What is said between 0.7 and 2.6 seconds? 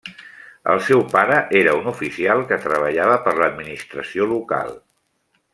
El seu pare era un oficial que